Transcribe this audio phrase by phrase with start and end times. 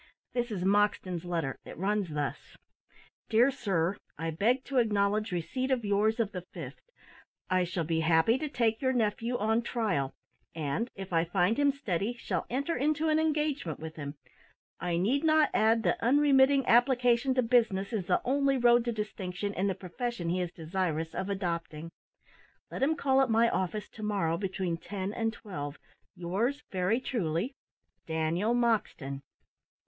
[0.33, 1.59] "This is Moxton's letter.
[1.63, 2.57] It runs thus
[3.29, 6.91] "`Dear Sir, I beg to acknowledge receipt of yours of the 5th inst.
[7.51, 10.15] I shall be happy to take your nephew on trial,
[10.55, 14.15] and, if I find him steady, shall enter into an engagement with him,
[14.79, 19.53] I need not add that unremitting application to business is the only road to distinction
[19.53, 21.91] in the profession he is desirous of adopting.
[22.71, 25.77] Let him call at my office to morrow between ten and twelve.
[26.15, 27.53] Yours very truly,
[28.07, 29.21] Daniel Moxton.'"